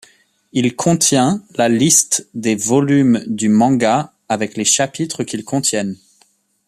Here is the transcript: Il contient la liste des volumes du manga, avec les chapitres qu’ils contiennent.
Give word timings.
Il 0.51 0.75
contient 0.75 1.43
la 1.57 1.69
liste 1.69 2.27
des 2.33 2.55
volumes 2.55 3.23
du 3.27 3.49
manga, 3.49 4.13
avec 4.29 4.57
les 4.57 4.65
chapitres 4.65 5.23
qu’ils 5.23 5.45
contiennent. 5.45 5.95